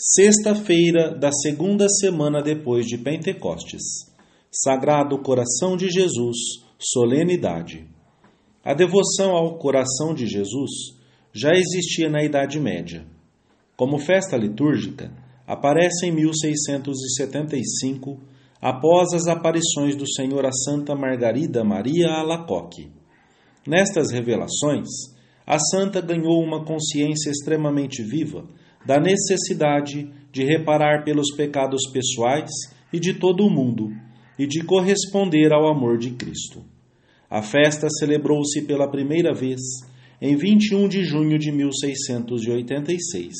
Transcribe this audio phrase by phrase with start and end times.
[0.00, 3.82] Sexta-feira da segunda semana depois de Pentecostes.
[4.48, 6.36] Sagrado Coração de Jesus,
[6.78, 7.84] solenidade.
[8.64, 10.70] A devoção ao coração de Jesus
[11.32, 13.04] já existia na Idade Média.
[13.76, 15.10] Como festa litúrgica,
[15.44, 18.20] aparece em 1675,
[18.62, 22.88] após as aparições do Senhor a Santa Margarida Maria Alacoque.
[23.66, 24.86] Nestas revelações,
[25.44, 28.46] a santa ganhou uma consciência extremamente viva
[28.88, 32.48] da necessidade de reparar pelos pecados pessoais
[32.90, 33.92] e de todo o mundo
[34.38, 36.64] e de corresponder ao amor de Cristo.
[37.28, 39.60] A festa celebrou-se pela primeira vez
[40.22, 43.34] em 21 de junho de 1686.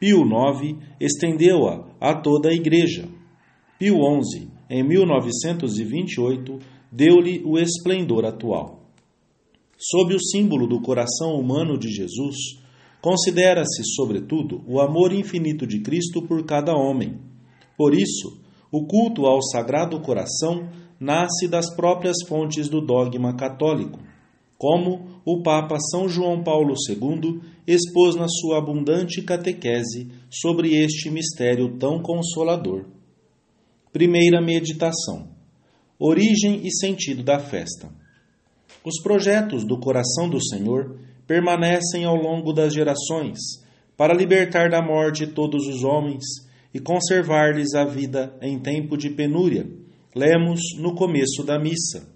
[0.00, 3.06] Pio IX estendeu-a a toda a Igreja.
[3.78, 6.58] Pio XI, em 1928,
[6.90, 8.80] deu-lhe o esplendor atual.
[9.76, 12.63] Sob o símbolo do coração humano de Jesus,
[13.04, 17.18] Considera-se, sobretudo, o amor infinito de Cristo por cada homem.
[17.76, 18.40] Por isso,
[18.72, 24.00] o culto ao Sagrado Coração nasce das próprias fontes do dogma católico,
[24.56, 31.76] como o Papa São João Paulo II expôs na sua abundante catequese sobre este mistério
[31.76, 32.86] tão consolador.
[33.92, 35.28] Primeira meditação:
[35.98, 37.92] Origem e sentido da festa.
[38.82, 43.38] Os projetos do coração do Senhor permanecem ao longo das gerações,
[43.96, 46.22] para libertar da morte todos os homens
[46.72, 49.66] e conservar-lhes a vida em tempo de penúria.
[50.14, 52.08] Lemos no começo da missa.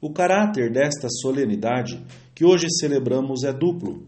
[0.00, 2.02] O caráter desta solenidade
[2.34, 4.06] que hoje celebramos é duplo: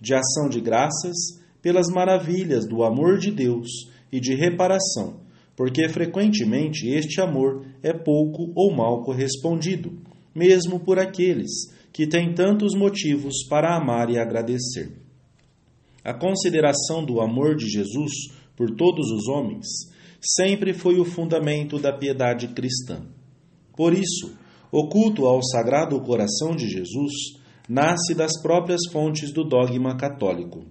[0.00, 3.68] de ação de graças pelas maravilhas do amor de Deus
[4.12, 5.20] e de reparação,
[5.56, 9.92] porque frequentemente este amor é pouco ou mal correspondido,
[10.34, 11.50] mesmo por aqueles
[11.92, 14.92] que tem tantos motivos para amar e agradecer.
[16.04, 18.12] A consideração do amor de Jesus
[18.56, 19.66] por todos os homens
[20.20, 23.02] sempre foi o fundamento da piedade cristã.
[23.76, 24.36] Por isso,
[24.70, 27.12] o culto ao Sagrado Coração de Jesus
[27.68, 30.64] nasce das próprias fontes do dogma católico.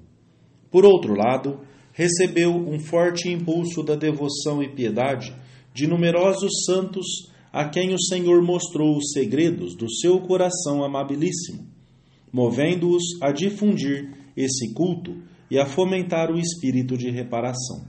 [0.71, 1.61] Por outro lado,
[1.93, 5.35] recebeu um forte impulso da devoção e piedade
[5.73, 11.67] de numerosos santos a quem o Senhor mostrou os segredos do seu coração amabilíssimo,
[12.31, 15.17] movendo-os a difundir esse culto
[15.49, 17.83] e a fomentar o espírito de reparação.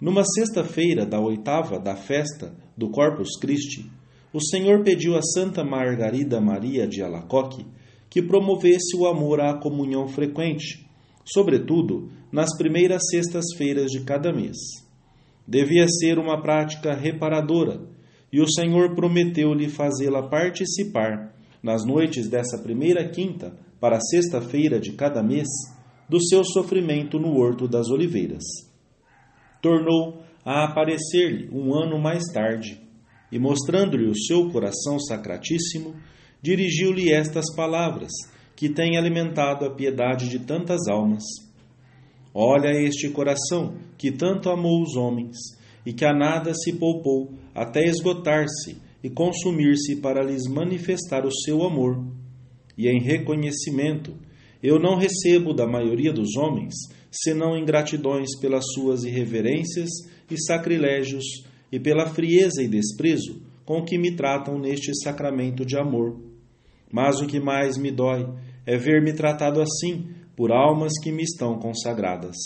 [0.00, 3.90] Numa sexta-feira da oitava da festa do Corpus Christi,
[4.32, 7.64] o Senhor pediu a Santa Margarida Maria de Alacoque
[8.10, 10.86] que promovesse o amor à comunhão frequente,
[11.24, 14.56] sobretudo nas primeiras sextas-feiras de cada mês.
[15.46, 17.95] Devia ser uma prática reparadora
[18.32, 25.22] e o Senhor prometeu-lhe fazê-la participar, nas noites dessa primeira quinta para sexta-feira de cada
[25.22, 25.48] mês,
[26.08, 28.44] do seu sofrimento no Horto das Oliveiras.
[29.60, 32.80] Tornou a aparecer-lhe um ano mais tarde,
[33.32, 35.96] e mostrando-lhe o seu coração sacratíssimo,
[36.40, 38.12] dirigiu-lhe estas palavras,
[38.54, 41.24] que têm alimentado a piedade de tantas almas.
[42.32, 45.55] Olha este coração que tanto amou os homens
[45.86, 51.62] e que a nada se poupou até esgotar-se e consumir-se para lhes manifestar o seu
[51.62, 52.04] amor.
[52.76, 54.12] E em reconhecimento,
[54.60, 56.74] eu não recebo da maioria dos homens
[57.10, 59.88] senão ingratidões pelas suas irreverências
[60.30, 61.24] e sacrilégios
[61.70, 66.20] e pela frieza e desprezo com que me tratam neste sacramento de amor.
[66.92, 68.26] Mas o que mais me dói
[68.66, 72.36] é ver-me tratado assim por almas que me estão consagradas.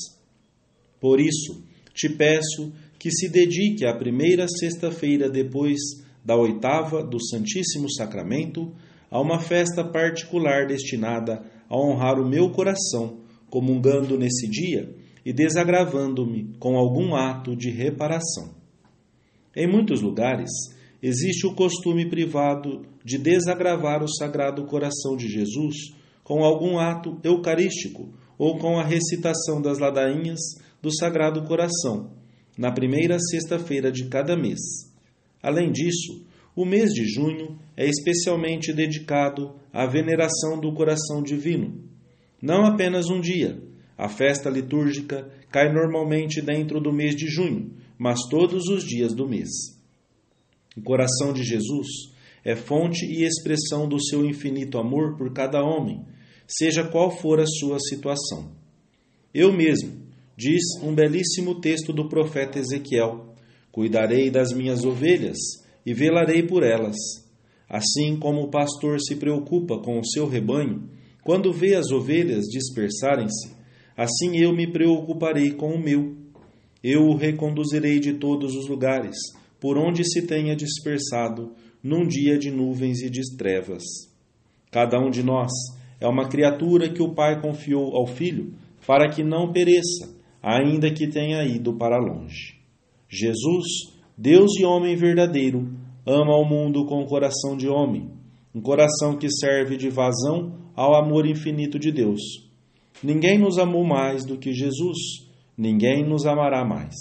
[1.00, 1.64] Por isso,
[1.94, 5.80] te peço que se dedique à primeira sexta-feira depois
[6.22, 8.74] da oitava do Santíssimo Sacramento
[9.10, 14.94] a uma festa particular destinada a honrar o meu coração, comungando nesse dia
[15.24, 18.54] e desagravando-me com algum ato de reparação.
[19.56, 20.50] Em muitos lugares,
[21.02, 28.10] existe o costume privado de desagravar o Sagrado Coração de Jesus com algum ato eucarístico
[28.36, 30.38] ou com a recitação das ladainhas
[30.82, 32.19] do Sagrado Coração,
[32.60, 34.60] na primeira sexta-feira de cada mês.
[35.42, 41.82] Além disso, o mês de junho é especialmente dedicado à veneração do coração divino.
[42.42, 43.58] Não apenas um dia,
[43.96, 49.26] a festa litúrgica cai normalmente dentro do mês de junho, mas todos os dias do
[49.26, 49.48] mês.
[50.76, 51.86] O coração de Jesus
[52.44, 56.04] é fonte e expressão do seu infinito amor por cada homem,
[56.46, 58.52] seja qual for a sua situação.
[59.32, 60.09] Eu mesmo,
[60.40, 63.34] diz um belíssimo texto do profeta Ezequiel:
[63.70, 65.36] Cuidarei das minhas ovelhas
[65.84, 66.96] e velarei por elas.
[67.68, 70.88] Assim como o pastor se preocupa com o seu rebanho,
[71.22, 73.54] quando vê as ovelhas dispersarem-se,
[73.94, 76.16] assim eu me preocuparei com o meu.
[76.82, 79.16] Eu o reconduzirei de todos os lugares,
[79.60, 81.52] por onde se tenha dispersado,
[81.82, 83.82] num dia de nuvens e de trevas.
[84.70, 85.50] Cada um de nós
[86.00, 88.54] é uma criatura que o Pai confiou ao Filho,
[88.86, 92.58] para que não pereça, ainda que tenha ido para longe.
[93.08, 95.68] Jesus, Deus e homem verdadeiro,
[96.06, 98.10] ama o mundo com o coração de homem,
[98.54, 102.20] um coração que serve de vazão ao amor infinito de Deus.
[103.02, 106.94] Ninguém nos amou mais do que Jesus, ninguém nos amará mais.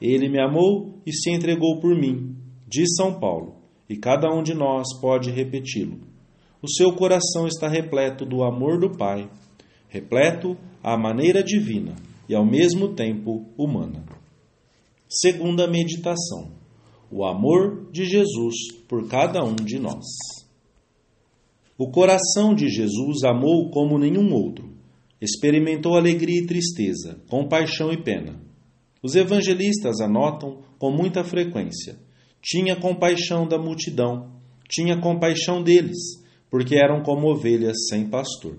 [0.00, 2.36] Ele me amou e se entregou por mim,
[2.66, 3.56] diz São Paulo,
[3.88, 5.98] e cada um de nós pode repeti-lo.
[6.60, 9.28] O seu coração está repleto do amor do Pai,
[9.88, 11.94] repleto à maneira divina
[12.28, 14.04] e ao mesmo tempo humana.
[15.08, 16.52] Segunda meditação:
[17.10, 18.54] o amor de Jesus
[18.88, 20.04] por cada um de nós.
[21.76, 24.72] O coração de Jesus amou como nenhum outro.
[25.20, 28.40] Experimentou alegria e tristeza, compaixão e pena.
[29.02, 31.96] Os evangelistas anotam com muita frequência:
[32.40, 34.32] tinha compaixão da multidão,
[34.68, 38.56] tinha compaixão deles, porque eram como ovelhas sem pastor.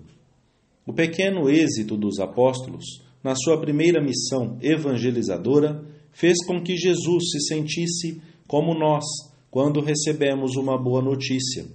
[0.86, 7.48] O pequeno êxito dos apóstolos na sua primeira missão evangelizadora fez com que Jesus se
[7.48, 9.04] sentisse como nós
[9.50, 11.66] quando recebemos uma boa notícia.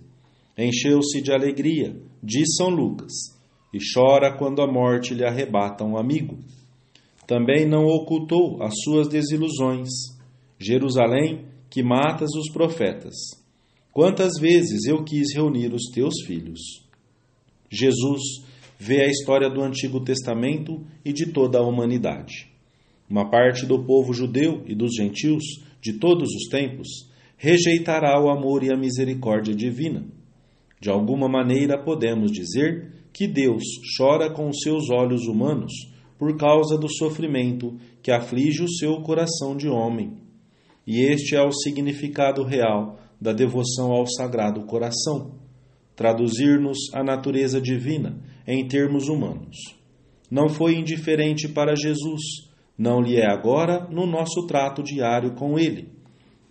[0.56, 3.12] Encheu-se de alegria, diz São Lucas,
[3.72, 6.38] e chora quando a morte lhe arrebata um amigo.
[7.26, 9.88] Também não ocultou as suas desilusões.
[10.58, 13.14] Jerusalém, que matas os profetas.
[13.92, 16.60] Quantas vezes eu quis reunir os teus filhos?
[17.70, 18.20] Jesus
[18.78, 22.48] vê a história do Antigo Testamento e de toda a humanidade.
[23.10, 25.42] Uma parte do povo judeu e dos gentios
[25.80, 26.88] de todos os tempos
[27.36, 30.06] rejeitará o amor e a misericórdia divina.
[30.80, 33.64] De alguma maneira podemos dizer que Deus
[33.96, 35.72] chora com os seus olhos humanos
[36.16, 40.18] por causa do sofrimento que aflige o seu coração de homem.
[40.86, 45.38] E este é o significado real da devoção ao Sagrado Coração
[45.98, 48.16] traduzir-nos a natureza divina
[48.48, 49.56] em termos humanos.
[50.30, 52.48] Não foi indiferente para Jesus
[52.78, 55.88] não lhe é agora no nosso trato diário com ele.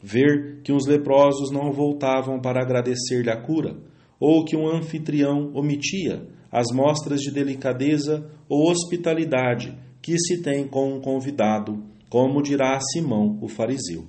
[0.04, 3.78] Ver que os leprosos não voltavam para agradecer-lhe a cura,
[4.20, 10.96] ou que um anfitrião omitia as mostras de delicadeza ou hospitalidade que se tem com
[10.96, 14.06] um convidado, como dirá Simão, o fariseu.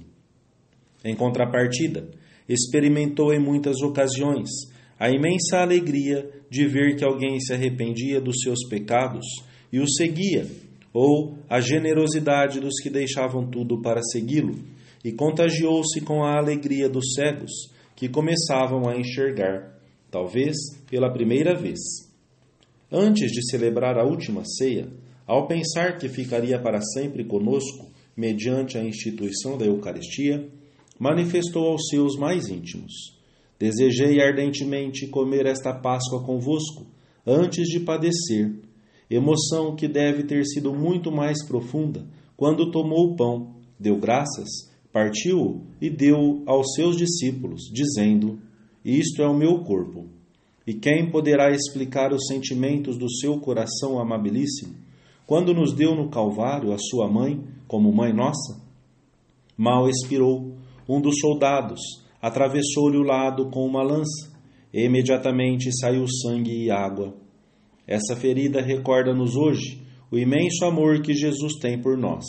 [1.05, 2.11] Em contrapartida,
[2.49, 4.49] experimentou em muitas ocasiões
[4.98, 9.24] a imensa alegria de ver que alguém se arrependia dos seus pecados
[9.72, 10.46] e o seguia
[10.92, 14.56] ou a generosidade dos que deixavam tudo para segui-lo,
[15.04, 17.52] e contagiou-se com a alegria dos cegos
[17.94, 19.78] que começavam a enxergar,
[20.10, 20.56] talvez
[20.90, 21.78] pela primeira vez.
[22.90, 24.88] Antes de celebrar a última ceia,
[25.26, 30.48] ao pensar que ficaria para sempre conosco, mediante a instituição da Eucaristia,
[30.98, 33.17] manifestou aos seus mais íntimos:
[33.58, 36.87] Desejei ardentemente comer esta Páscoa convosco,
[37.26, 38.55] antes de padecer
[39.10, 42.06] emoção que deve ter sido muito mais profunda
[42.38, 44.49] quando tomou o pão, deu graças,
[44.93, 48.38] partiu e deu aos seus discípulos, dizendo:
[48.84, 50.06] Isto é o meu corpo.
[50.64, 54.76] E quem poderá explicar os sentimentos do seu coração amabilíssimo,
[55.26, 58.62] quando nos deu no Calvário a sua mãe, como mãe nossa?
[59.56, 60.54] Mal expirou,
[60.88, 61.80] um dos soldados
[62.20, 64.32] atravessou-lhe o lado com uma lança,
[64.72, 67.14] e imediatamente saiu sangue e água.
[67.87, 72.25] Essa ferida recorda-nos hoje o imenso amor que Jesus tem por nós,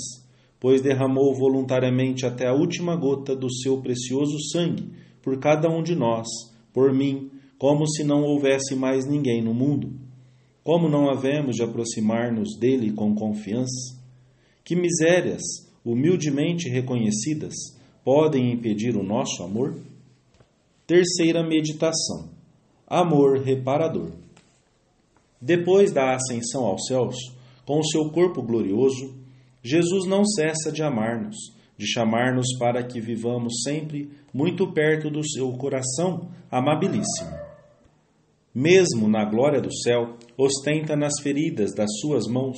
[0.60, 4.90] pois derramou voluntariamente até a última gota do seu precioso sangue
[5.22, 6.28] por cada um de nós,
[6.74, 9.92] por mim, como se não houvesse mais ninguém no mundo.
[10.64, 13.98] Como não havemos de aproximar-nos dele com confiança?
[14.64, 15.42] Que misérias,
[15.84, 17.56] humildemente reconhecidas,
[18.10, 19.78] podem impedir o nosso amor?
[20.88, 22.28] Terceira meditação:
[22.88, 24.14] Amor reparador.
[25.40, 27.16] Depois da ascensão aos céus,
[27.68, 29.14] com o seu corpo glorioso,
[29.62, 31.36] Jesus não cessa de amar-nos,
[31.78, 37.30] de chamar-nos para que vivamos sempre muito perto do seu coração amabilíssimo.
[38.56, 42.58] Mesmo na glória do céu, ostenta nas feridas das suas mãos,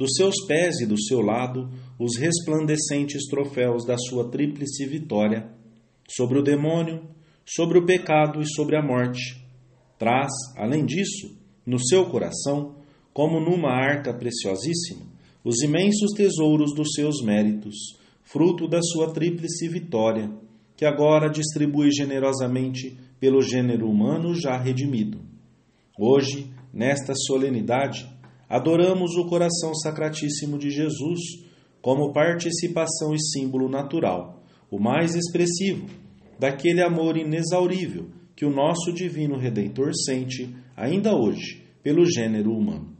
[0.00, 5.52] dos seus pés e do seu lado, os resplandecentes troféus da sua tríplice vitória
[6.08, 7.02] sobre o demônio,
[7.44, 9.44] sobre o pecado e sobre a morte.
[9.98, 12.76] Traz, além disso, no seu coração,
[13.12, 15.04] como numa arca preciosíssima,
[15.44, 17.76] os imensos tesouros dos seus méritos,
[18.22, 20.30] fruto da sua tríplice vitória,
[20.78, 25.20] que agora distribui generosamente pelo gênero humano já redimido.
[25.98, 28.08] Hoje, nesta solenidade,
[28.50, 31.20] adoramos o coração sacratíssimo de Jesus
[31.80, 35.86] como participação e símbolo natural, o mais expressivo,
[36.36, 42.96] daquele amor inexaurível que o nosso divino Redentor sente, ainda hoje, pelo gênero humano.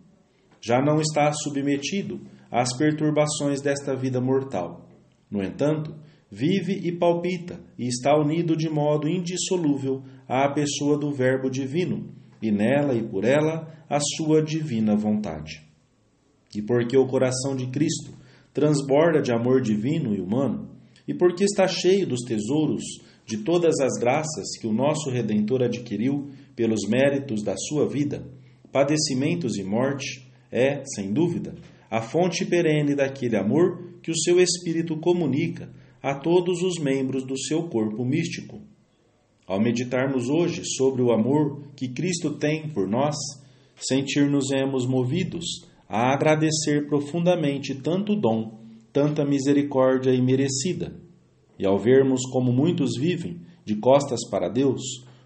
[0.61, 4.88] Já não está submetido às perturbações desta vida mortal.
[5.30, 5.95] No entanto,
[6.30, 12.50] vive e palpita e está unido de modo indissolúvel à pessoa do Verbo divino e
[12.50, 15.62] nela e por ela a sua divina vontade.
[16.54, 18.12] E porque o coração de Cristo
[18.52, 20.70] transborda de amor divino e humano,
[21.06, 22.82] e porque está cheio dos tesouros
[23.26, 28.26] de todas as graças que o nosso Redentor adquiriu pelos méritos da sua vida,
[28.73, 31.54] padecimentos e morte, é, sem dúvida,
[31.90, 35.70] a fonte perene daquele amor que o seu Espírito comunica
[36.02, 38.61] a todos os membros do seu corpo místico.
[39.50, 43.16] Ao meditarmos hoje sobre o amor que Cristo tem por nós,
[43.75, 45.45] sentir-nos-emos movidos
[45.88, 48.61] a agradecer profundamente tanto dom,
[48.92, 50.95] tanta misericórdia imerecida.
[51.59, 54.83] E ao vermos como muitos vivem de costas para Deus,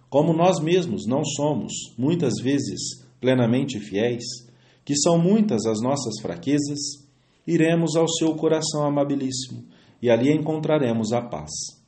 [0.09, 4.25] como nós mesmos não somos, muitas vezes, plenamente fiéis,
[4.87, 6.81] que são muitas as nossas fraquezas,
[7.47, 9.67] iremos ao seu coração amabilíssimo
[10.01, 11.84] e ali encontraremos a paz.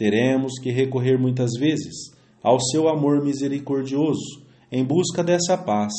[0.00, 2.10] Teremos que recorrer muitas vezes
[2.42, 5.92] ao seu amor misericordioso em busca dessa paz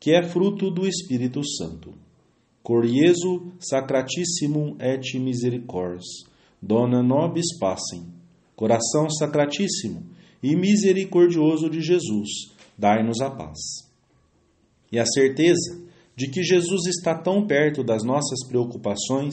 [0.00, 1.94] que é fruto do Espírito Santo.
[2.64, 6.02] Corieso sacratissimum et misericors,
[6.60, 8.02] dona nobis passem.
[8.56, 10.02] Coração sacratíssimo
[10.42, 12.28] e misericordioso de Jesus,
[12.76, 13.60] dai-nos a paz.
[14.90, 15.80] E a certeza
[16.16, 19.32] de que Jesus está tão perto das nossas preocupações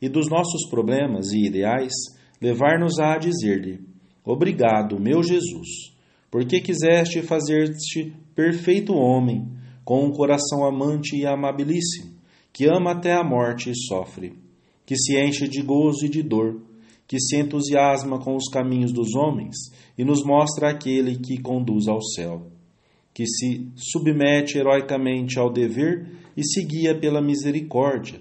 [0.00, 3.80] e dos nossos problemas e ideais, levar-nos a dizer-lhe:
[4.24, 5.94] Obrigado, meu Jesus,
[6.30, 9.48] porque quiseste fazer-te perfeito homem,
[9.84, 12.16] com um coração amante e amabilíssimo,
[12.52, 14.34] que ama até a morte e sofre,
[14.84, 16.60] que se enche de gozo e de dor,
[17.06, 19.54] que se entusiasma com os caminhos dos homens
[19.96, 22.50] e nos mostra aquele que conduz ao céu,
[23.14, 28.20] que se submete heroicamente ao dever e se guia pela misericórdia,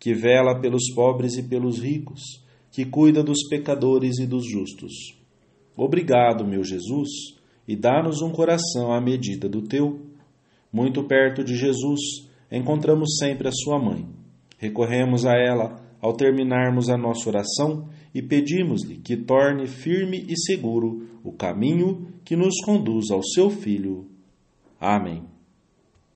[0.00, 2.42] que vela pelos pobres e pelos ricos,
[2.72, 4.92] que cuida dos pecadores e dos justos.
[5.76, 7.08] Obrigado, meu Jesus,
[7.68, 10.00] e dá-nos um coração à medida do teu.
[10.72, 12.00] Muito perto de Jesus,
[12.50, 14.06] encontramos sempre a sua mãe.
[14.58, 21.06] Recorremos a ela ao terminarmos a nossa oração e pedimos-lhe que torne firme e seguro
[21.22, 24.06] o caminho que nos conduz ao seu Filho.
[24.80, 25.31] Amém.